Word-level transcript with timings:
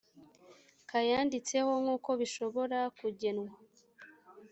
kayanditseho 0.89 1.71
nk 1.83 1.87
uko 1.95 2.09
bishobora 2.21 2.79
kugenwa 2.99 3.51